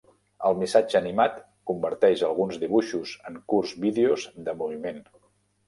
El 0.47 0.55
Missatge 0.61 0.97
Animat 0.99 1.37
converteix 1.73 2.25
alguns 2.29 2.59
dibuixos 2.65 3.13
en 3.33 3.39
curts 3.55 3.77
vídeos 3.87 4.29
de 4.51 4.59
moviment. 4.65 5.03